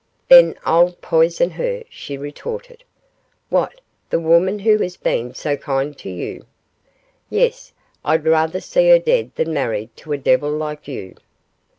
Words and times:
Then 0.29 0.55
I'll 0.65 0.93
poison 0.93 1.51
her,' 1.51 1.83
she 1.87 2.17
retorted. 2.17 2.83
'What, 3.49 3.81
the 4.09 4.19
woman 4.19 4.57
who 4.57 4.79
has 4.79 4.97
been 4.97 5.35
so 5.35 5.55
kind 5.55 5.95
to 5.99 6.09
you?' 6.09 6.47
'Yes, 7.29 7.71
I'd 8.03 8.25
rather 8.25 8.61
see 8.61 8.89
her 8.89 8.97
dead 8.97 9.29
than 9.35 9.53
married 9.53 9.95
to 9.97 10.11
a 10.11 10.17
devil 10.17 10.49
like 10.49 10.87
you. 10.87 11.13